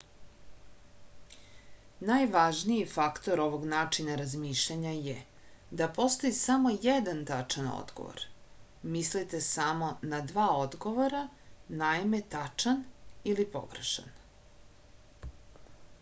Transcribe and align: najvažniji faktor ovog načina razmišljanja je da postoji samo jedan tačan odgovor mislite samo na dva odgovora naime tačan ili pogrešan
najvažniji 2.09 2.85
faktor 2.93 3.41
ovog 3.43 3.67
načina 3.73 4.15
razmišljanja 4.21 4.93
je 5.09 5.13
da 5.81 5.87
postoji 5.97 6.35
samo 6.39 6.71
jedan 6.87 7.21
tačan 7.31 7.67
odgovor 7.73 8.23
mislite 8.95 9.41
samo 9.51 9.89
na 10.13 10.21
dva 10.31 10.47
odgovora 10.63 11.21
naime 11.83 12.23
tačan 12.37 12.81
ili 13.35 13.45
pogrešan 13.57 14.09